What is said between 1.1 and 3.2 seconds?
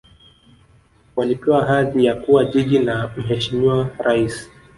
walipewa hadhi ya kuwa jiji na